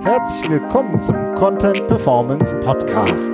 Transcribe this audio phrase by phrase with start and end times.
[0.00, 3.32] Herzlich willkommen zum Content Performance Podcast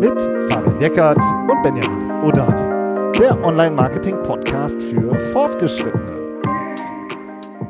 [0.00, 6.40] mit Fabian Eckert und Benjamin Odani, der Online-Marketing-Podcast für Fortgeschrittene.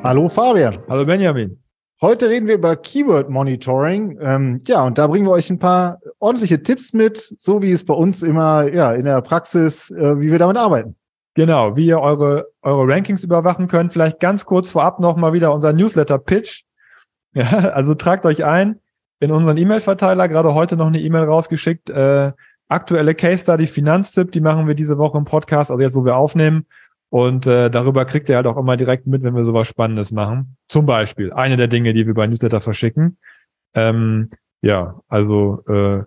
[0.03, 0.77] Hallo Fabian.
[0.89, 1.59] Hallo Benjamin.
[2.00, 4.18] Heute reden wir über Keyword Monitoring.
[4.21, 7.84] Ähm, ja, und da bringen wir euch ein paar ordentliche Tipps mit, so wie es
[7.84, 10.96] bei uns immer ja, in der Praxis, äh, wie wir damit arbeiten.
[11.37, 13.93] Genau, wie ihr eure, eure Rankings überwachen könnt.
[13.93, 16.64] Vielleicht ganz kurz vorab nochmal wieder unser Newsletter-Pitch.
[17.35, 18.81] Ja, also tragt euch ein
[19.21, 21.90] in unseren E-Mail-Verteiler, gerade heute noch eine E-Mail rausgeschickt.
[21.90, 22.32] Äh,
[22.67, 26.17] aktuelle Case Study Finanztipp, die machen wir diese Woche im Podcast, also jetzt, wo wir
[26.17, 26.64] aufnehmen.
[27.11, 30.57] Und äh, darüber kriegt ihr halt auch immer direkt mit, wenn wir sowas Spannendes machen.
[30.67, 33.19] Zum Beispiel eine der Dinge, die wir bei Newsletter verschicken.
[33.75, 34.31] Ähm,
[34.62, 36.05] ja, also äh,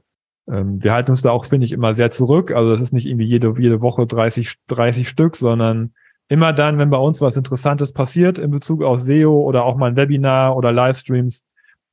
[0.52, 2.52] ähm, wir halten uns da auch, finde ich, immer sehr zurück.
[2.52, 5.94] Also das ist nicht irgendwie jede, jede Woche 30, 30 Stück, sondern
[6.28, 9.92] immer dann, wenn bei uns was Interessantes passiert in Bezug auf SEO oder auch mal
[9.92, 11.44] ein Webinar oder Livestreams,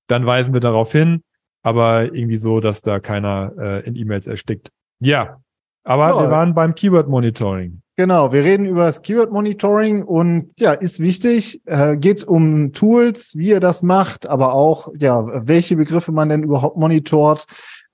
[0.08, 1.22] dann weisen wir darauf hin,
[1.62, 4.70] aber irgendwie so, dass da keiner äh, in E-Mails erstickt.
[5.00, 5.40] Ja,
[5.84, 6.20] aber ja.
[6.20, 7.82] wir waren beim Keyword Monitoring.
[7.98, 11.62] Genau, wir reden über das Keyword Monitoring und ja, ist wichtig.
[11.64, 16.42] Äh, geht um Tools, wie ihr das macht, aber auch ja, welche Begriffe man denn
[16.42, 17.46] überhaupt monitort.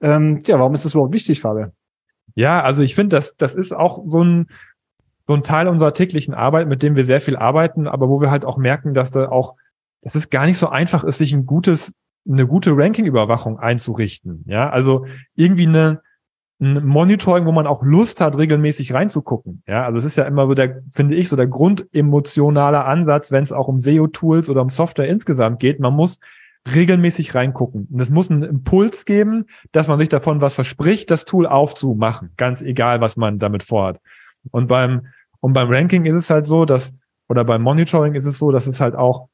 [0.02, 1.72] Ähm, ja, warum ist das überhaupt wichtig, Fabian?
[2.34, 4.48] Ja, also ich finde, das, das ist auch so ein,
[5.26, 8.30] so ein Teil unserer täglichen Arbeit, mit dem wir sehr viel arbeiten, aber wo wir
[8.30, 9.54] halt auch merken, dass da auch,
[10.02, 11.94] dass es gar nicht so einfach ist, sich ein gutes,
[12.28, 14.44] eine gute Ranking-Überwachung einzurichten.
[14.46, 16.00] Ja, also irgendwie eine,
[16.60, 19.62] ein Monitoring, wo man auch Lust hat, regelmäßig reinzugucken.
[19.66, 23.42] Ja, also es ist ja immer so der, finde ich, so der grundemotionale Ansatz, wenn
[23.42, 25.78] es auch um SEO-Tools oder um Software insgesamt geht.
[25.78, 26.18] Man muss
[26.72, 27.88] regelmäßig reingucken.
[27.90, 32.30] Und es muss einen Impuls geben, dass man sich davon was verspricht, das Tool aufzumachen.
[32.36, 34.00] Ganz egal, was man damit vorhat.
[34.50, 35.06] Und beim,
[35.40, 36.94] und beim Ranking ist es halt so, dass,
[37.28, 39.28] oder beim Monitoring ist es so, dass es halt auch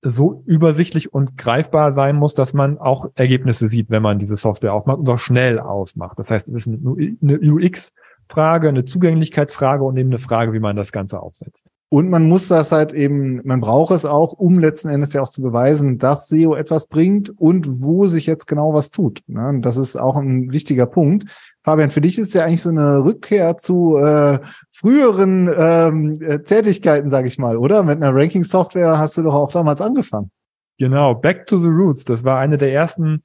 [0.00, 4.72] so übersichtlich und greifbar sein muss, dass man auch Ergebnisse sieht, wenn man diese Software
[4.72, 6.18] aufmacht und auch schnell ausmacht.
[6.18, 10.92] Das heißt, es ist eine UX-Frage, eine Zugänglichkeitsfrage und eben eine Frage, wie man das
[10.92, 11.66] Ganze aufsetzt.
[11.90, 15.30] Und man muss das halt eben, man braucht es auch, um letzten Endes ja auch
[15.30, 19.22] zu beweisen, dass SEO etwas bringt und wo sich jetzt genau was tut.
[19.26, 21.30] Und das ist auch ein wichtiger Punkt.
[21.62, 24.38] Fabian, für dich ist ja eigentlich so eine Rückkehr zu äh,
[24.70, 27.82] früheren ähm, äh, Tätigkeiten, sage ich mal, oder?
[27.82, 30.30] Mit einer Ranking-Software hast du doch auch damals angefangen.
[30.78, 32.04] Genau, Back to the Roots.
[32.04, 33.22] Das war eine der ersten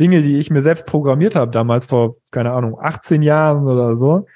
[0.00, 4.26] Dinge, die ich mir selbst programmiert habe, damals vor, keine Ahnung, 18 Jahren oder so.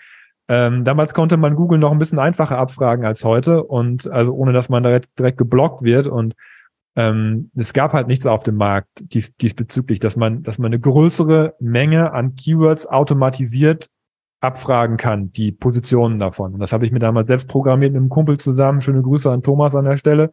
[0.49, 4.53] Ähm, damals konnte man Google noch ein bisschen einfacher abfragen als heute und also ohne
[4.53, 6.35] dass man direkt, direkt geblockt wird und
[6.97, 10.81] ähm, es gab halt nichts auf dem Markt dies, diesbezüglich, dass man, dass man eine
[10.81, 13.89] größere Menge an Keywords automatisiert
[14.41, 16.55] abfragen kann, die Positionen davon.
[16.55, 18.83] Und das habe ich mir damals selbst programmiert mit einem Kumpel zusammen.
[18.83, 20.31] Schöne Grüße an Thomas an der Stelle.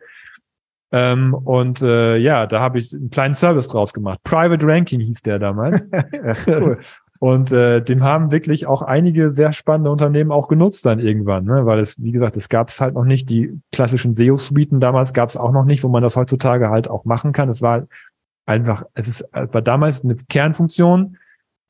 [0.91, 4.19] Ähm, und äh, ja, da habe ich einen kleinen Service draus gemacht.
[4.23, 5.89] Private Ranking hieß der damals.
[6.11, 6.79] ja, cool.
[7.23, 11.67] Und äh, dem haben wirklich auch einige sehr spannende Unternehmen auch genutzt dann irgendwann, ne?
[11.67, 15.29] weil es, wie gesagt, es gab es halt noch nicht, die klassischen SEO-Suiten damals gab
[15.29, 17.47] es auch noch nicht, wo man das heutzutage halt auch machen kann.
[17.49, 17.85] Es war
[18.47, 21.17] einfach, es ist, war damals eine Kernfunktion,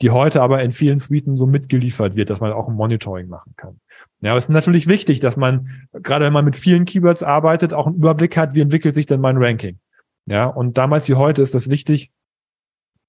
[0.02, 3.52] die heute aber in vielen Suiten so mitgeliefert wird, dass man auch ein Monitoring machen
[3.58, 3.82] kann.
[4.22, 7.74] Ja, aber es ist natürlich wichtig, dass man, gerade wenn man mit vielen Keywords arbeitet,
[7.74, 9.80] auch einen Überblick hat, wie entwickelt sich denn mein Ranking.
[10.28, 12.10] Ja, und damals wie heute ist das wichtig.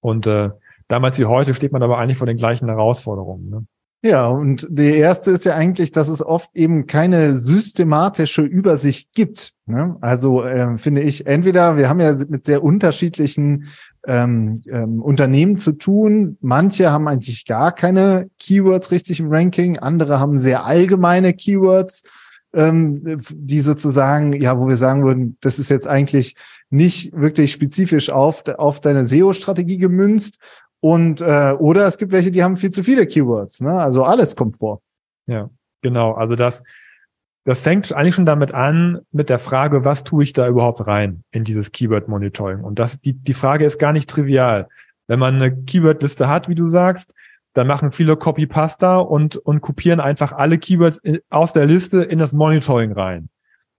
[0.01, 0.49] Und äh,
[0.87, 3.49] damals wie heute steht man aber eigentlich vor den gleichen Herausforderungen.
[3.49, 3.65] Ne?
[4.05, 9.53] Ja, und die erste ist ja eigentlich, dass es oft eben keine systematische Übersicht gibt.
[9.65, 9.95] Ne?
[10.01, 13.69] Also äh, finde ich, entweder wir haben ja mit sehr unterschiedlichen
[14.05, 16.37] ähm, ähm, Unternehmen zu tun.
[16.41, 22.03] Manche haben eigentlich gar keine Keywords richtig im Ranking, andere haben sehr allgemeine Keywords,
[22.53, 26.35] ähm, die sozusagen, ja, wo wir sagen würden, das ist jetzt eigentlich
[26.69, 30.39] nicht wirklich spezifisch auf, auf deine SEO-Strategie gemünzt.
[30.83, 33.71] Und äh, oder es gibt welche, die haben viel zu viele Keywords, ne?
[33.71, 34.81] Also alles kommt vor.
[35.27, 35.49] Ja,
[35.81, 36.11] genau.
[36.11, 36.61] Also das,
[37.45, 41.23] das fängt eigentlich schon damit an, mit der Frage, was tue ich da überhaupt rein
[41.31, 42.65] in dieses Keyword-Monitoring?
[42.65, 44.67] Und das, die, die Frage ist gar nicht trivial.
[45.07, 47.13] Wenn man eine Keyword-Liste hat, wie du sagst,
[47.53, 52.33] dann machen viele Copy-Pasta und, und kopieren einfach alle Keywords aus der Liste in das
[52.33, 53.29] Monitoring rein.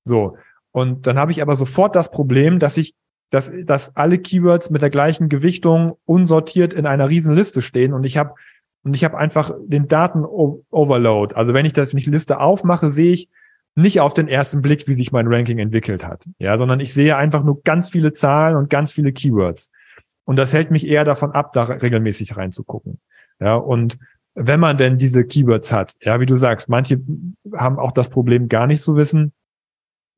[0.04, 0.38] So.
[0.72, 2.94] Und dann habe ich aber sofort das Problem, dass ich
[3.34, 8.04] dass, dass alle Keywords mit der gleichen Gewichtung unsortiert in einer riesen Liste stehen und
[8.04, 8.34] ich habe
[8.84, 11.34] und ich habe einfach den Daten-Overload.
[11.34, 13.30] Also wenn ich das nicht Liste aufmache, sehe ich
[13.74, 16.22] nicht auf den ersten Blick, wie sich mein Ranking entwickelt hat.
[16.38, 19.70] Ja, sondern ich sehe einfach nur ganz viele Zahlen und ganz viele Keywords.
[20.24, 23.00] Und das hält mich eher davon ab, da regelmäßig reinzugucken.
[23.40, 23.98] Ja, und
[24.34, 27.00] wenn man denn diese Keywords hat, ja, wie du sagst, manche
[27.54, 29.32] haben auch das Problem, gar nicht zu wissen,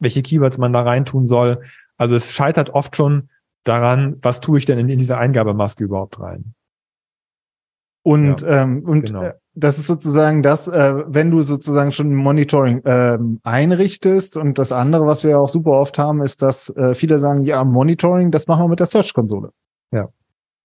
[0.01, 1.63] welche Keywords man da reintun soll.
[1.97, 3.31] Also es scheitert oft schon
[3.65, 6.55] daran, was tue ich denn in, in diese Eingabemaske überhaupt rein.
[8.03, 9.23] Und, ja, ähm, und genau.
[9.23, 14.37] äh, das ist sozusagen das, äh, wenn du sozusagen schon Monitoring ähm, einrichtest.
[14.37, 17.65] Und das andere, was wir auch super oft haben, ist, dass äh, viele sagen, ja,
[17.65, 19.51] Monitoring, das machen wir mit der Search-Konsole.
[19.91, 20.09] Ja,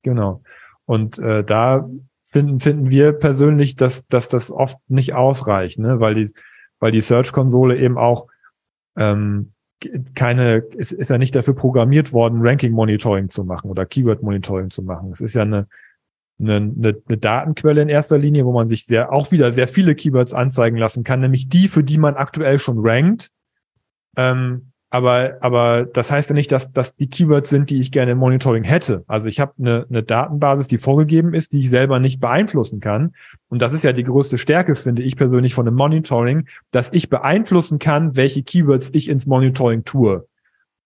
[0.04, 0.44] genau.
[0.86, 1.89] Und äh, da
[2.22, 6.00] finden, finden wir persönlich, dass, dass das oft nicht ausreicht, ne?
[6.00, 6.31] weil die,
[6.80, 8.28] weil die Search-Konsole eben auch
[8.95, 9.54] ähm,
[10.16, 15.12] keine, ist, ist ja nicht dafür programmiert worden, Ranking-Monitoring zu machen oder Keyword-Monitoring zu machen.
[15.12, 15.68] Es ist ja eine,
[16.39, 19.95] eine, eine, eine Datenquelle in erster Linie, wo man sich sehr, auch wieder sehr viele
[19.95, 23.30] Keywords anzeigen lassen kann, nämlich die, für die man aktuell schon rankt.
[24.18, 28.12] Ähm, aber, aber das heißt ja nicht, dass dass die Keywords sind, die ich gerne
[28.12, 29.06] im Monitoring hätte.
[29.08, 33.14] Also ich habe eine, eine Datenbasis, die vorgegeben ist, die ich selber nicht beeinflussen kann.
[33.48, 37.10] Und das ist ja die größte Stärke, finde ich persönlich von einem Monitoring, dass ich
[37.10, 40.28] beeinflussen kann, welche Keywords ich ins Monitoring tue.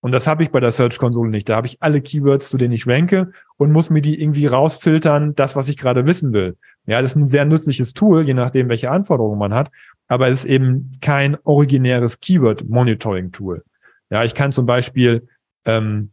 [0.02, 1.50] Und das habe ich bei der Search-Konsole nicht.
[1.50, 5.34] Da habe ich alle Keywords, zu denen ich ranke und muss mir die irgendwie rausfiltern,
[5.34, 6.58] das, was ich gerade wissen will.
[6.86, 9.72] Ja, das ist ein sehr nützliches Tool, je nachdem, welche Anforderungen man hat.
[10.08, 13.64] Aber es ist eben kein originäres Keyword-Monitoring-Tool.
[14.10, 15.28] Ja, ich kann zum Beispiel
[15.66, 16.12] ähm,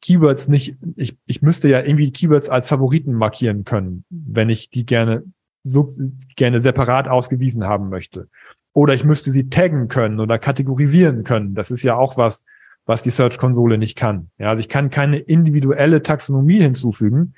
[0.00, 4.84] Keywords nicht, ich, ich müsste ja irgendwie Keywords als Favoriten markieren können, wenn ich die
[4.84, 5.24] gerne
[5.62, 5.90] so
[6.36, 8.28] gerne separat ausgewiesen haben möchte.
[8.74, 11.54] Oder ich müsste sie taggen können oder kategorisieren können.
[11.54, 12.44] Das ist ja auch was,
[12.86, 14.30] was die Search-Konsole nicht kann.
[14.36, 17.34] Ja, also ich kann keine individuelle Taxonomie hinzufügen.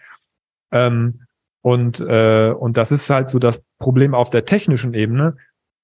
[0.72, 1.20] Ähm,
[1.62, 5.36] und, äh, und das ist halt so das Problem auf der technischen Ebene.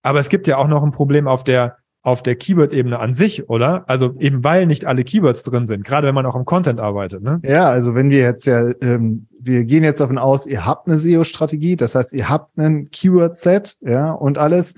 [0.03, 3.49] Aber es gibt ja auch noch ein Problem auf der auf der Keyword-Ebene an sich,
[3.49, 3.84] oder?
[3.88, 7.22] Also eben weil nicht alle Keywords drin sind, gerade wenn man auch im Content arbeitet,
[7.22, 7.40] ne?
[7.44, 10.99] Ja, also wenn wir jetzt ja, ähm, wir gehen jetzt davon aus, ihr habt eine
[10.99, 14.75] SEO-Strategie, das heißt, ihr habt einen Keyword-Set, ja, und alles.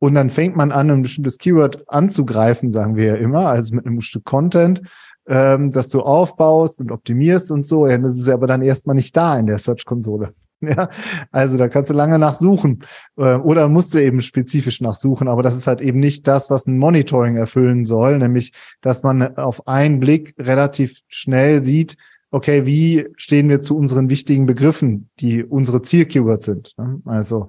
[0.00, 3.84] Und dann fängt man an, ein bestimmtes Keyword anzugreifen, sagen wir ja immer, also mit
[3.84, 4.82] einem Stück Content,
[5.26, 7.88] ähm, das du aufbaust und optimierst und so.
[7.88, 10.32] Ja, das ist aber dann erstmal nicht da in der Search-Konsole.
[10.68, 10.88] Ja,
[11.30, 12.84] also da kannst du lange nachsuchen
[13.16, 16.66] äh, oder musst du eben spezifisch nachsuchen, aber das ist halt eben nicht das, was
[16.66, 21.96] ein Monitoring erfüllen soll, nämlich, dass man auf einen Blick relativ schnell sieht,
[22.30, 26.74] okay, wie stehen wir zu unseren wichtigen Begriffen, die unsere Zielkeywords sind.
[26.76, 27.00] Ne?
[27.06, 27.48] Also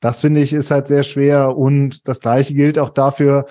[0.00, 3.46] das finde ich ist halt sehr schwer und das gleiche gilt auch dafür,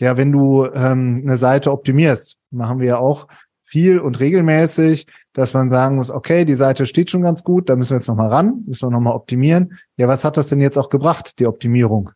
[0.00, 3.28] ja, wenn du ähm, eine Seite optimierst, machen wir ja auch
[3.64, 7.76] viel und regelmäßig, dass man sagen muss, okay, die Seite steht schon ganz gut, da
[7.76, 9.74] müssen wir jetzt nochmal ran, müssen wir nochmal optimieren.
[9.96, 12.10] Ja, was hat das denn jetzt auch gebracht, die Optimierung?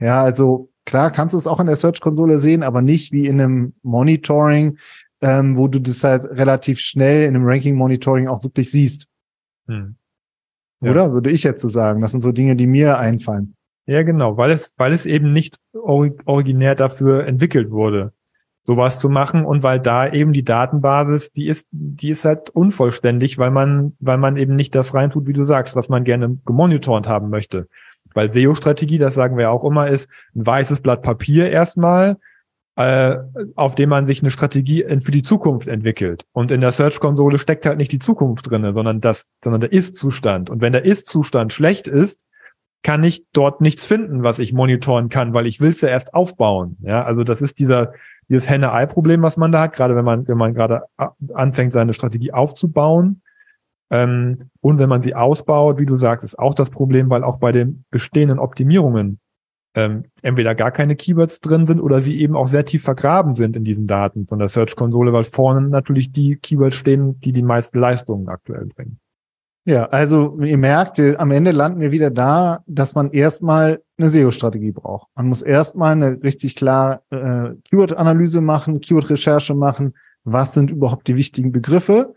[0.00, 3.40] Ja, also klar kannst du es auch in der Search-Konsole sehen, aber nicht wie in
[3.40, 4.78] einem Monitoring,
[5.22, 9.06] ähm, wo du das halt relativ schnell in einem Ranking-Monitoring auch wirklich siehst.
[9.68, 9.94] Hm.
[10.80, 10.90] Ja.
[10.90, 11.12] Oder?
[11.12, 12.02] Würde ich jetzt so sagen.
[12.02, 13.54] Das sind so Dinge, die mir einfallen.
[13.86, 18.12] Ja, genau, weil es, weil es eben nicht originär dafür entwickelt wurde
[18.64, 23.38] sowas zu machen und weil da eben die Datenbasis, die ist, die ist halt unvollständig,
[23.38, 27.06] weil man, weil man eben nicht das reintut, wie du sagst, was man gerne gemonitort
[27.06, 27.68] haben möchte.
[28.14, 32.16] Weil SEO-Strategie, das sagen wir auch immer, ist ein weißes Blatt Papier erstmal,
[32.76, 33.16] äh,
[33.54, 36.24] auf dem man sich eine Strategie für die Zukunft entwickelt.
[36.32, 40.48] Und in der Search-Konsole steckt halt nicht die Zukunft drinne, sondern das, sondern der Ist-Zustand.
[40.48, 42.24] Und wenn der Ist-Zustand schlecht ist,
[42.82, 46.14] kann ich dort nichts finden, was ich monitoren kann, weil ich will es ja erst
[46.14, 46.76] aufbauen.
[46.82, 47.94] Ja, also das ist dieser,
[48.28, 50.82] dieses Henne-Ei-Problem, was man da hat, gerade wenn man, wenn man gerade
[51.34, 53.22] anfängt, seine Strategie aufzubauen.
[53.90, 57.38] Ähm, und wenn man sie ausbaut, wie du sagst, ist auch das Problem, weil auch
[57.38, 59.20] bei den bestehenden Optimierungen
[59.74, 63.56] ähm, entweder gar keine Keywords drin sind oder sie eben auch sehr tief vergraben sind
[63.56, 67.78] in diesen Daten von der Search-Konsole, weil vorne natürlich die Keywords stehen, die die meisten
[67.78, 68.98] Leistungen aktuell bringen.
[69.66, 74.72] Ja, also ihr merkt, am Ende landen wir wieder da, dass man erstmal eine SEO-Strategie
[74.72, 75.08] braucht.
[75.14, 79.94] Man muss erstmal eine richtig klar äh, Keyword-Analyse machen, Keyword-Recherche machen.
[80.24, 82.14] Was sind überhaupt die wichtigen Begriffe?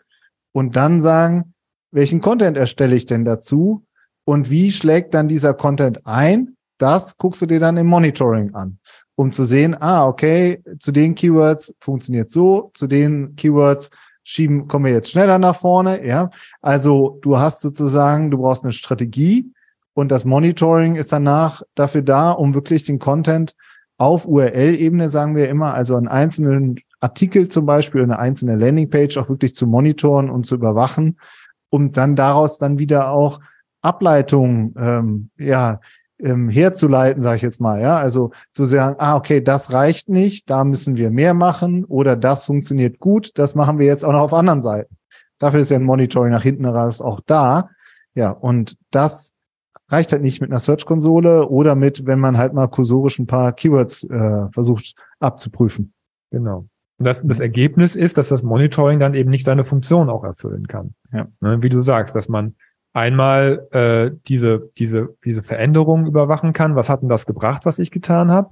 [0.52, 1.54] Und dann sagen,
[1.92, 3.86] welchen Content erstelle ich denn dazu?
[4.26, 6.58] Und wie schlägt dann dieser Content ein?
[6.78, 8.80] Das guckst du dir dann im Monitoring an,
[9.16, 13.90] um zu sehen, ah, okay, zu den Keywords funktioniert so, zu den Keywords
[14.28, 16.30] schieben, kommen wir jetzt schneller nach vorne, ja.
[16.62, 19.54] Also du hast sozusagen, du brauchst eine Strategie
[19.94, 23.56] und das Monitoring ist danach dafür da, um wirklich den Content
[23.98, 29.30] auf URL-Ebene, sagen wir immer, also einen einzelnen Artikel zum Beispiel, eine einzelne Landingpage auch
[29.30, 31.20] wirklich zu monitoren und zu überwachen,
[31.70, 33.40] um dann daraus dann wieder auch
[33.82, 35.80] Ableitungen ähm, ja,
[36.20, 40.50] ähm, herzuleiten, sage ich jetzt mal, ja, also zu sagen, ah, okay, das reicht nicht,
[40.50, 44.22] da müssen wir mehr machen oder das funktioniert gut, das machen wir jetzt auch noch
[44.22, 44.98] auf anderen Seiten.
[45.40, 47.70] Dafür ist ja ein Monitoring nach hinten raus auch da.
[48.16, 49.34] Ja, und das
[49.90, 53.54] reicht halt nicht mit einer Search-Konsole oder mit, wenn man halt mal kursorisch ein paar
[53.54, 55.94] Keywords äh, versucht abzuprüfen.
[56.32, 56.68] Genau.
[56.98, 60.68] Und das, das Ergebnis ist, dass das Monitoring dann eben nicht seine Funktion auch erfüllen
[60.68, 60.96] kann.
[61.14, 61.28] Ja.
[61.42, 62.56] Ne, wie du sagst, dass man
[62.98, 66.76] einmal äh, diese, diese, diese Veränderungen überwachen kann.
[66.76, 68.50] Was hat denn das gebracht, was ich getan habe?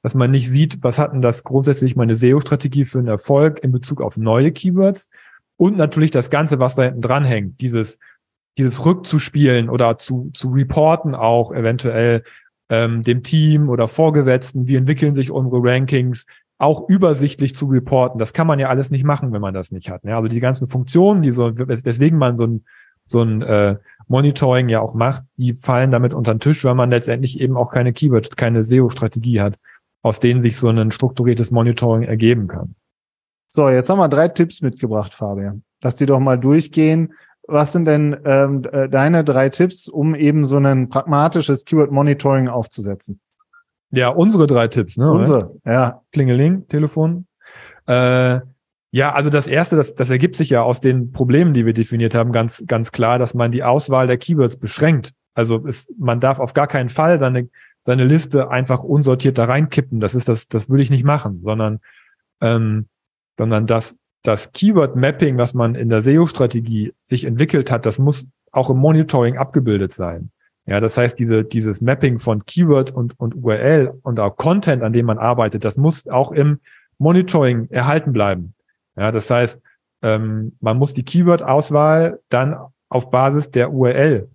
[0.00, 3.70] Dass man nicht sieht, was hat denn das grundsätzlich meine SEO-Strategie für einen Erfolg in
[3.70, 5.10] Bezug auf neue Keywords.
[5.58, 7.98] Und natürlich das Ganze, was da hinten dran hängt, dieses,
[8.56, 12.24] dieses rückzuspielen oder zu, zu reporten auch eventuell
[12.70, 16.24] ähm, dem Team oder Vorgesetzten, wie entwickeln sich unsere Rankings,
[16.56, 18.18] auch übersichtlich zu reporten.
[18.18, 20.02] Das kann man ja alles nicht machen, wenn man das nicht hat.
[20.04, 22.64] Ja, also die ganzen Funktionen, die so, weswegen man so ein,
[23.12, 23.76] so ein äh,
[24.08, 27.70] Monitoring ja auch macht, die fallen damit unter den Tisch, weil man letztendlich eben auch
[27.70, 29.58] keine Keyword, keine SEO-Strategie hat,
[30.02, 32.74] aus denen sich so ein strukturiertes Monitoring ergeben kann.
[33.48, 35.62] So, jetzt haben wir drei Tipps mitgebracht, Fabian.
[35.82, 37.14] Lass die doch mal durchgehen.
[37.46, 43.20] Was sind denn ähm, äh, deine drei Tipps, um eben so ein pragmatisches Keyword-Monitoring aufzusetzen?
[43.90, 45.10] Ja, unsere drei Tipps, ne?
[45.10, 46.00] Unsere, ja.
[46.12, 47.26] Klingeling, Telefon.
[47.86, 48.40] Äh,
[48.94, 52.14] ja, also das erste, das, das ergibt sich ja aus den Problemen, die wir definiert
[52.14, 55.14] haben, ganz, ganz klar, dass man die Auswahl der Keywords beschränkt.
[55.34, 57.48] Also es, man darf auf gar keinen Fall seine,
[57.84, 59.98] seine Liste einfach unsortiert da reinkippen.
[59.98, 61.80] Das ist das, das würde ich nicht machen, sondern,
[62.42, 62.86] ähm,
[63.38, 68.68] sondern das, das Keyword-Mapping, was man in der SEO-Strategie sich entwickelt hat, das muss auch
[68.68, 70.30] im Monitoring abgebildet sein.
[70.66, 74.92] Ja, das heißt, diese, dieses Mapping von Keyword und, und URL und auch Content, an
[74.92, 76.60] dem man arbeitet, das muss auch im
[76.98, 78.54] Monitoring erhalten bleiben.
[78.96, 79.60] Ja, das heißt,
[80.02, 82.56] ähm, man muss die Keyword-Auswahl dann
[82.88, 84.28] auf Basis der URL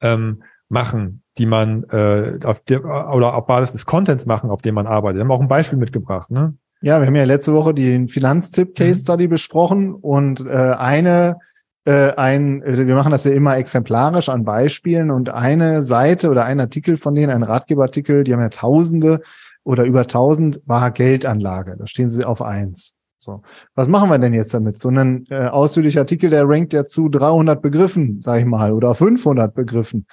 [0.00, 4.74] ähm, machen, die man äh, auf der, oder auf Basis des Contents machen, auf dem
[4.74, 5.18] man arbeitet.
[5.18, 6.54] Wir haben auch ein Beispiel mitgebracht, ne?
[6.82, 9.28] Ja, wir haben ja letzte Woche den Finanztipp Case mhm.
[9.28, 11.36] Besprochen und äh, eine
[11.84, 16.60] äh, ein, wir machen das ja immer exemplarisch an Beispielen und eine Seite oder ein
[16.60, 19.20] Artikel von denen, ein Ratgeberartikel, die haben ja Tausende
[19.64, 21.76] oder über Tausend, war Geldanlage.
[21.78, 22.94] Da stehen sie auf eins.
[23.22, 23.42] So,
[23.74, 24.78] was machen wir denn jetzt damit?
[24.78, 28.94] So ein äh, ausführlicher Artikel, der rankt ja zu 300 Begriffen, sag ich mal, oder
[28.94, 30.06] 500 Begriffen.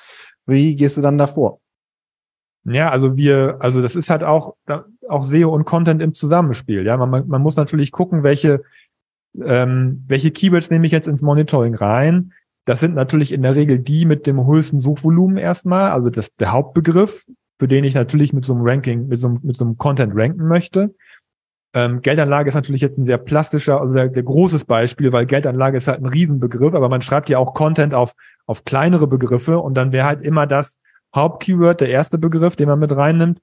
[0.46, 1.60] Wie gehst du dann davor?
[2.66, 4.56] Ja, also wir, also das ist halt auch,
[5.08, 6.86] auch SEO und Content im Zusammenspiel.
[6.86, 8.62] Ja, man, man muss natürlich gucken, welche
[9.44, 12.34] ähm, welche Keywords nehme ich jetzt ins Monitoring rein?
[12.66, 16.52] Das sind natürlich in der Regel die mit dem höchsten Suchvolumen erstmal, also das, der
[16.52, 17.26] Hauptbegriff,
[17.60, 20.14] für den ich natürlich mit so einem Ranking, mit so einem, mit so einem Content
[20.16, 20.94] ranken möchte.
[21.74, 25.78] Ähm, Geldanlage ist natürlich jetzt ein sehr plastischer, also sehr, sehr großes Beispiel, weil Geldanlage
[25.78, 28.14] ist halt ein Riesenbegriff, aber man schreibt ja auch Content auf,
[28.46, 30.80] auf kleinere Begriffe und dann wäre halt immer das
[31.14, 33.40] Hauptkeyword, der erste Begriff, den man mit reinnimmt,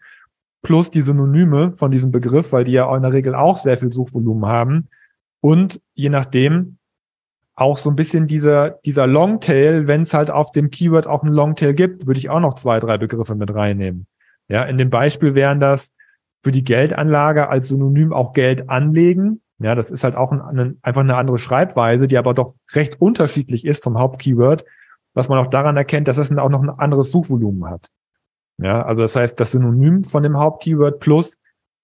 [0.63, 3.93] plus die Synonyme von diesem Begriff, weil die ja in der Regel auch sehr viel
[3.93, 4.89] Suchvolumen haben.
[5.41, 6.79] Und je nachdem
[7.55, 11.35] auch so ein bisschen dieser, dieser Longtail, wenn es halt auf dem Keyword auch einen
[11.35, 14.07] Longtail gibt, würde ich auch noch zwei, drei Begriffe mit reinnehmen.
[14.49, 15.93] Ja, in dem Beispiel wären das
[16.45, 19.41] für die Geldanlage als Synonym auch Geld anlegen.
[19.59, 23.01] Ja, das ist halt auch ein, ein, einfach eine andere Schreibweise, die aber doch recht
[23.01, 24.65] unterschiedlich ist vom Hauptkeyword,
[25.15, 27.89] was man auch daran erkennt, dass es auch noch ein anderes Suchvolumen hat.
[28.59, 31.39] Ja, also das heißt, das Synonym von dem Hauptkeyword plus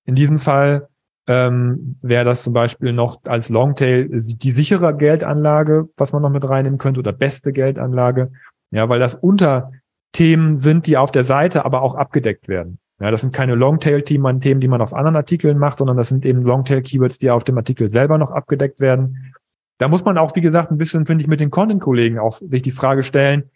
[0.05, 0.89] in diesem Fall
[1.27, 6.47] ähm, wäre das zum Beispiel noch als Longtail die sichere Geldanlage, was man noch mit
[6.47, 8.33] reinnehmen könnte, oder beste Geldanlage.
[8.73, 12.80] Ja, weil das Unterthemen sind, die auf der Seite aber auch abgedeckt werden.
[13.01, 16.27] Ja, das sind keine Longtail-Themen, Themen, die man auf anderen Artikeln macht, sondern das sind
[16.27, 19.35] eben Longtail-Keywords, die auf dem Artikel selber noch abgedeckt werden.
[19.79, 22.61] Da muss man auch, wie gesagt, ein bisschen, finde ich, mit den Content-Kollegen auch sich
[22.61, 23.51] die Frage stellen,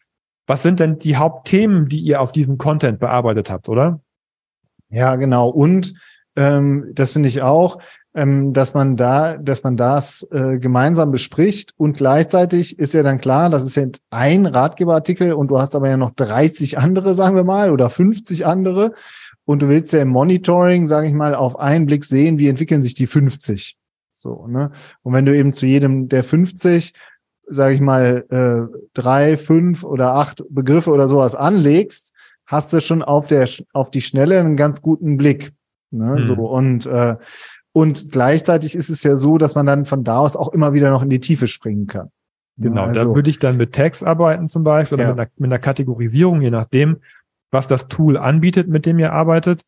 [0.47, 4.01] was sind denn die Hauptthemen, die ihr auf diesem Content bearbeitet habt, oder?
[4.89, 5.51] Ja, genau.
[5.51, 5.95] Und
[6.37, 7.79] ähm, das finde ich auch,
[8.15, 13.21] ähm, dass man da, dass man das äh, gemeinsam bespricht und gleichzeitig ist ja dann
[13.21, 17.37] klar, das ist jetzt ein Ratgeberartikel und du hast aber ja noch 30 andere, sagen
[17.37, 18.93] wir mal, oder 50 andere
[19.45, 22.83] und du willst ja im Monitoring, sage ich mal, auf einen Blick sehen, wie entwickeln
[22.83, 23.77] sich die 50.
[24.13, 24.71] So, ne?
[25.03, 26.95] Und wenn du eben zu jedem der 50
[27.47, 32.13] sage ich mal, äh, drei, fünf oder acht Begriffe oder sowas anlegst,
[32.47, 35.53] hast du schon auf der auf die Schnelle einen ganz guten Blick.
[35.91, 36.17] Ne?
[36.19, 36.23] Mhm.
[36.23, 37.17] So und äh,
[37.73, 40.91] und gleichzeitig ist es ja so, dass man dann von da aus auch immer wieder
[40.91, 42.11] noch in die Tiefe springen kann.
[42.57, 45.11] Genau, also, da würde ich dann mit Tags arbeiten zum Beispiel oder ja.
[45.11, 46.99] mit, einer, mit einer Kategorisierung, je nachdem,
[47.55, 49.63] was das Tool anbietet, mit dem ihr arbeitet.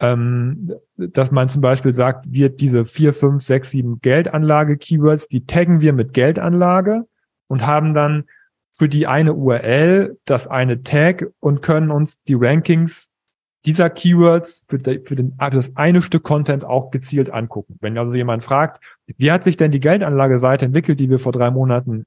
[0.00, 5.80] Ähm, dass man zum Beispiel sagt, wir diese vier, fünf, sechs, sieben Geldanlage-Keywords, die taggen
[5.80, 7.04] wir mit Geldanlage
[7.48, 8.24] und haben dann
[8.78, 13.10] für die eine URL das eine Tag und können uns die Rankings
[13.66, 17.76] dieser Keywords für, de, für, den, für das eine Stück Content auch gezielt angucken.
[17.80, 21.50] Wenn also jemand fragt, wie hat sich denn die Geldanlageseite entwickelt, die wir vor drei
[21.50, 22.06] Monaten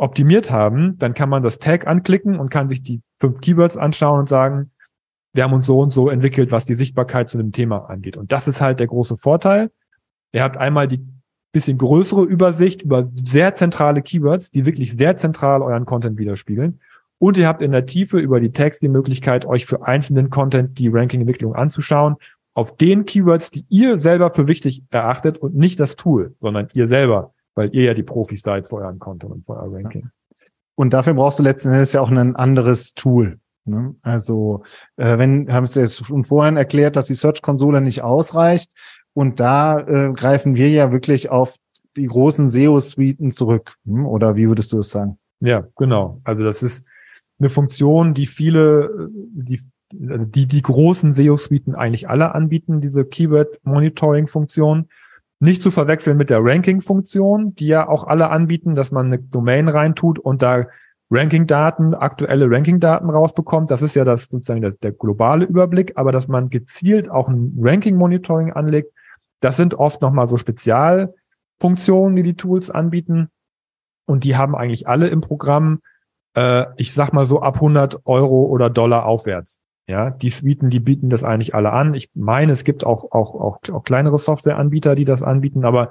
[0.00, 4.20] optimiert haben, dann kann man das Tag anklicken und kann sich die fünf Keywords anschauen
[4.20, 4.70] und sagen,
[5.34, 8.16] wir haben uns so und so entwickelt, was die Sichtbarkeit zu dem Thema angeht.
[8.16, 9.70] Und das ist halt der große Vorteil.
[10.32, 11.06] Ihr habt einmal die
[11.52, 16.80] bisschen größere Übersicht über sehr zentrale Keywords, die wirklich sehr zentral euren Content widerspiegeln.
[17.18, 20.78] Und ihr habt in der Tiefe über die Tags die Möglichkeit, euch für einzelnen Content
[20.78, 22.16] die Ranking-Entwicklung anzuschauen,
[22.54, 26.88] auf den Keywords, die ihr selber für wichtig erachtet und nicht das Tool, sondern ihr
[26.88, 30.08] selber, weil ihr ja die Profis seid für euren Content und für euer Ranking.
[30.76, 33.38] Und dafür brauchst du letzten Endes ja auch ein anderes Tool.
[33.66, 33.94] Ne?
[34.00, 34.62] Also,
[34.96, 38.72] äh, wenn, haben Sie jetzt schon vorhin erklärt, dass die Search-Konsole nicht ausreicht.
[39.12, 41.56] Und da äh, greifen wir ja wirklich auf
[41.98, 43.74] die großen SEO-Suiten zurück.
[43.84, 44.06] Hm?
[44.06, 45.18] Oder wie würdest du es sagen?
[45.40, 46.22] Ja, genau.
[46.24, 46.86] Also das ist
[47.38, 49.60] eine Funktion, die viele, die,
[50.08, 54.88] also die, die großen SEO-Suiten eigentlich alle anbieten, diese Keyword-Monitoring-Funktion.
[55.40, 59.68] Nicht zu verwechseln mit der Ranking-Funktion, die ja auch alle anbieten, dass man eine Domain
[59.68, 60.66] reintut und da
[61.10, 63.70] Ranking-Daten, aktuelle Ranking-Daten rausbekommt.
[63.70, 67.56] Das ist ja das sozusagen der, der, globale Überblick, aber dass man gezielt auch ein
[67.58, 68.92] Ranking-Monitoring anlegt,
[69.40, 73.30] das sind oft nochmal so Spezialfunktionen, die die Tools anbieten.
[74.06, 75.80] Und die haben eigentlich alle im Programm
[76.34, 79.60] äh, ich sag mal so ab 100 Euro oder Dollar aufwärts.
[79.90, 81.94] Ja, die Suiten, die bieten das eigentlich alle an.
[81.94, 85.90] Ich meine, es gibt auch, auch, auch, auch kleinere Softwareanbieter, die das anbieten, aber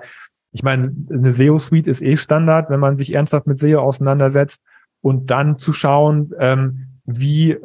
[0.54, 4.64] ich meine, eine SEO-Suite ist eh Standard, wenn man sich ernsthaft mit SEO auseinandersetzt
[5.02, 7.58] und dann zu schauen, ähm, wie,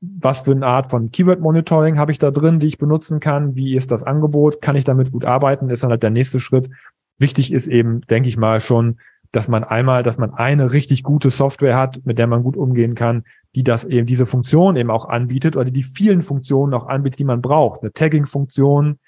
[0.00, 3.76] was für eine Art von Keyword-Monitoring habe ich da drin, die ich benutzen kann, wie
[3.76, 6.70] ist das Angebot, kann ich damit gut arbeiten, ist dann halt der nächste Schritt.
[7.18, 8.96] Wichtig ist eben, denke ich mal, schon
[9.32, 12.94] dass man einmal, dass man eine richtig gute Software hat, mit der man gut umgehen
[12.94, 13.24] kann,
[13.54, 17.24] die das eben, diese Funktion eben auch anbietet oder die vielen Funktionen auch anbietet, die
[17.24, 17.82] man braucht.
[17.82, 18.98] Eine Tagging-Funktion,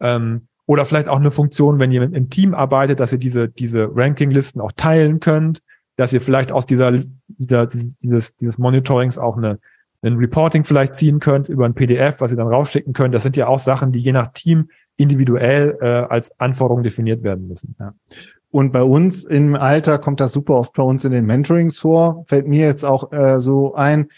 [0.00, 3.88] ähm, oder vielleicht auch eine Funktion, wenn ihr im Team arbeitet, dass ihr diese, diese
[3.90, 5.62] Ranking-Listen auch teilen könnt,
[5.96, 6.92] dass ihr vielleicht aus dieser,
[7.26, 9.58] dieser dieses, dieses Monitorings auch eine,
[10.02, 13.14] ein Reporting vielleicht ziehen könnt über ein PDF, was ihr dann rausschicken könnt.
[13.14, 17.48] Das sind ja auch Sachen, die je nach Team individuell äh, als Anforderung definiert werden
[17.48, 17.74] müssen.
[17.80, 17.94] Ja.
[18.50, 22.24] Und bei uns im Alter kommt das super oft bei uns in den Mentorings vor.
[22.26, 24.08] Fällt mir jetzt auch äh, so ein.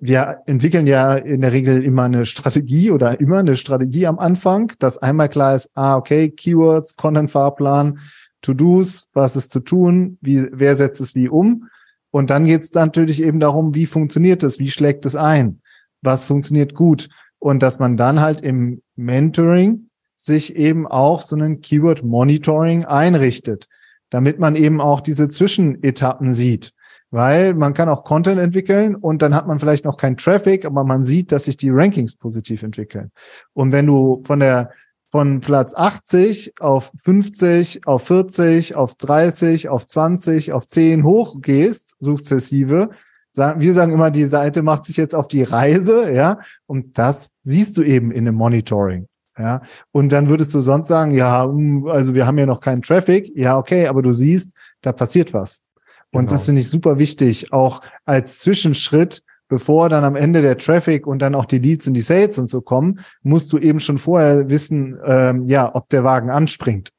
[0.00, 4.72] Wir entwickeln ja in der Regel immer eine Strategie oder immer eine Strategie am Anfang,
[4.78, 7.98] dass einmal klar ist, ah, okay, Keywords, Content-Fahrplan,
[8.42, 11.68] To-Dos, was ist zu tun, wie, wer setzt es wie um.
[12.10, 15.62] Und dann geht es natürlich eben darum, wie funktioniert es, wie schlägt es ein,
[16.02, 17.08] was funktioniert gut.
[17.38, 19.88] Und dass man dann halt im Mentoring
[20.24, 23.66] sich eben auch so einen Keyword Monitoring einrichtet,
[24.08, 26.72] damit man eben auch diese Zwischenetappen sieht.
[27.10, 30.84] Weil man kann auch Content entwickeln und dann hat man vielleicht noch keinen Traffic, aber
[30.84, 33.10] man sieht, dass sich die Rankings positiv entwickeln.
[33.52, 34.70] Und wenn du von der
[35.10, 42.90] von Platz 80 auf 50, auf 40, auf 30, auf 20, auf 10 hochgehst, sukzessive,
[43.34, 47.76] wir sagen immer, die Seite macht sich jetzt auf die Reise, ja, und das siehst
[47.76, 49.06] du eben in einem Monitoring.
[49.38, 52.82] Ja, und dann würdest du sonst sagen, ja, hm, also wir haben ja noch keinen
[52.82, 53.32] Traffic.
[53.34, 54.50] Ja, okay, aber du siehst,
[54.82, 55.62] da passiert was.
[56.10, 56.32] Und genau.
[56.32, 61.20] das finde ich super wichtig, auch als Zwischenschritt, bevor dann am Ende der Traffic und
[61.20, 64.50] dann auch die Leads und die Sales und so kommen, musst du eben schon vorher
[64.50, 66.90] wissen, ähm, ja, ob der Wagen anspringt.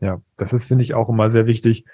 [0.00, 1.84] Ja, das ist, finde ich, auch immer sehr wichtig,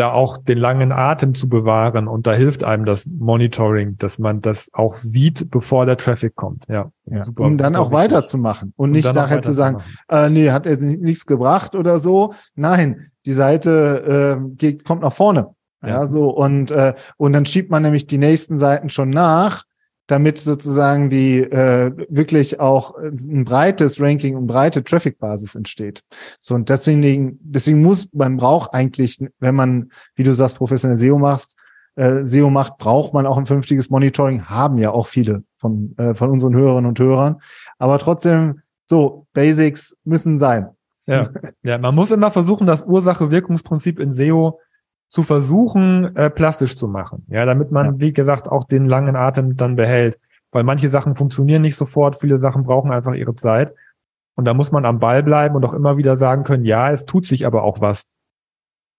[0.00, 2.08] da auch den langen Atem zu bewahren.
[2.08, 6.64] Und da hilft einem das Monitoring, dass man das auch sieht, bevor der Traffic kommt.
[6.68, 6.90] Ja.
[7.04, 7.24] ja.
[7.24, 10.78] Super, um dann auch weiterzumachen und, und nicht nachher zu sagen, äh, nee, hat er
[10.78, 12.32] nichts gebracht oder so.
[12.54, 15.48] Nein, die Seite äh, geht, kommt nach vorne.
[15.82, 19.64] Ja, ja so und äh, und dann schiebt man nämlich die nächsten Seiten schon nach
[20.10, 26.02] damit sozusagen die äh, wirklich auch ein breites Ranking und breite Traffic-Basis entsteht.
[26.40, 31.18] So und deswegen, deswegen muss man braucht eigentlich, wenn man, wie du sagst, professionell SEO
[31.18, 31.56] machst,
[31.94, 34.46] äh, SEO macht, braucht man auch ein vernünftiges Monitoring.
[34.46, 37.36] Haben ja auch viele von äh, von unseren Hörerinnen und Hörern.
[37.78, 40.70] Aber trotzdem, so Basics müssen sein.
[41.06, 41.28] Ja,
[41.62, 44.58] ja, man muss immer versuchen, das Ursache-Wirkungsprinzip in SEO
[45.10, 47.26] zu versuchen, äh, plastisch zu machen.
[47.28, 47.98] Ja, damit man, ja.
[47.98, 50.18] wie gesagt, auch den langen Atem dann behält.
[50.52, 53.74] Weil manche Sachen funktionieren nicht sofort, viele Sachen brauchen einfach ihre Zeit.
[54.36, 57.04] Und da muss man am Ball bleiben und auch immer wieder sagen können, ja, es
[57.04, 58.04] tut sich aber auch was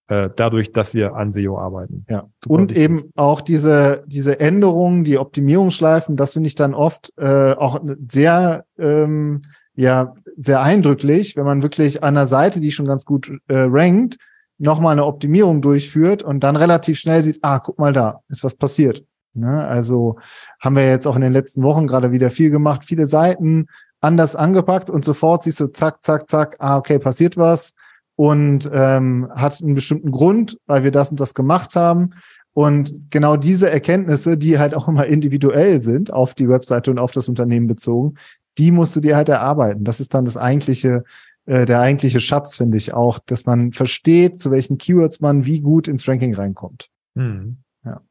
[0.07, 2.05] äh, dadurch, dass wir an SEO arbeiten.
[2.09, 2.25] Ja.
[2.43, 2.83] Super und wichtig.
[2.83, 8.65] eben auch diese, diese Änderungen, die Optimierungsschleifen, das finde ich dann oft äh, auch sehr,
[8.77, 9.41] ähm,
[9.73, 14.17] ja, sehr eindrücklich, wenn man wirklich an einer Seite, die schon ganz gut äh, rankt,
[14.61, 18.55] nochmal eine Optimierung durchführt und dann relativ schnell sieht, ah, guck mal da, ist was
[18.55, 19.03] passiert.
[19.33, 19.65] Ne?
[19.65, 20.17] Also
[20.59, 23.67] haben wir jetzt auch in den letzten Wochen gerade wieder viel gemacht, viele Seiten
[24.01, 27.73] anders angepackt und sofort siehst du, zack, zack, zack, ah, okay, passiert was
[28.15, 32.11] und ähm, hat einen bestimmten Grund, weil wir das und das gemacht haben.
[32.53, 37.11] Und genau diese Erkenntnisse, die halt auch immer individuell sind, auf die Webseite und auf
[37.13, 38.15] das Unternehmen bezogen,
[38.57, 39.85] die musst du dir halt erarbeiten.
[39.85, 41.03] Das ist dann das eigentliche
[41.45, 45.61] äh, der eigentliche Schatz, finde ich auch, dass man versteht, zu welchen Keywords man wie
[45.61, 46.89] gut ins Ranking reinkommt.
[47.15, 47.57] Mhm.
[47.83, 48.01] Ja.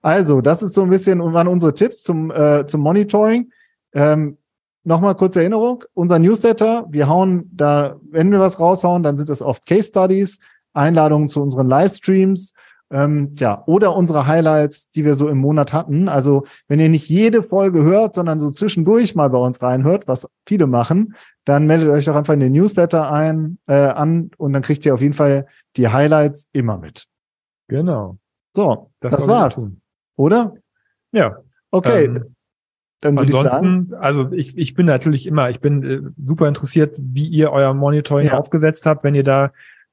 [0.00, 3.50] Also, das ist so ein bisschen waren unsere Tipps zum, äh, zum Monitoring.
[3.94, 4.38] Ähm,
[4.84, 9.40] Nochmal kurze Erinnerung, unser Newsletter, wir hauen da, wenn wir was raushauen, dann sind das
[9.40, 10.40] oft Case Studies,
[10.72, 12.52] Einladungen zu unseren Livestreams,
[12.92, 16.08] ähm, ja, oder unsere Highlights, die wir so im Monat hatten.
[16.08, 20.28] Also wenn ihr nicht jede Folge hört, sondern so zwischendurch mal bei uns reinhört, was
[20.46, 24.62] viele machen, dann meldet euch doch einfach in den Newsletter ein, äh, an und dann
[24.62, 27.06] kriegt ihr auf jeden Fall die Highlights immer mit.
[27.68, 28.18] Genau.
[28.54, 29.66] So, das, das war's.
[30.16, 30.54] Oder?
[31.12, 31.38] Ja.
[31.70, 32.04] Okay.
[32.04, 32.34] Ähm,
[33.00, 33.92] dann würde ich sagen.
[33.98, 38.28] Also ich, ich bin natürlich immer, ich bin äh, super interessiert, wie ihr euer Monitoring
[38.28, 38.38] ja.
[38.38, 39.50] aufgesetzt habt, wenn ihr da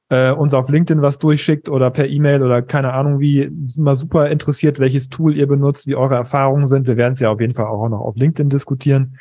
[0.10, 4.30] äh, uns auf LinkedIn was durchschickt oder per E-Mail oder keine Ahnung wie, immer super
[4.30, 6.88] interessiert, welches Tool ihr benutzt, wie eure Erfahrungen sind.
[6.88, 9.17] Wir werden es ja auf jeden Fall auch noch auf LinkedIn diskutieren.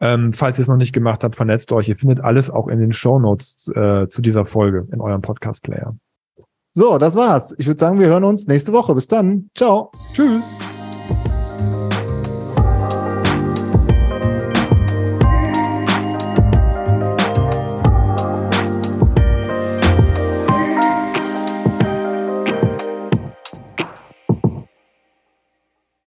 [0.00, 1.88] Ähm, falls ihr es noch nicht gemacht habt, vernetzt euch.
[1.88, 5.96] Ihr findet alles auch in den Show Notes äh, zu dieser Folge in eurem Podcast-Player.
[6.72, 7.54] So, das war's.
[7.58, 8.94] Ich würde sagen, wir hören uns nächste Woche.
[8.94, 9.50] Bis dann.
[9.56, 9.90] Ciao.
[10.12, 10.77] Tschüss.